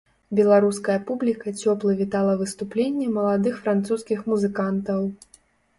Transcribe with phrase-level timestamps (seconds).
[0.37, 5.09] Беларуская публіка цёпла вітала выступленне маладых французскіх музыкантаў.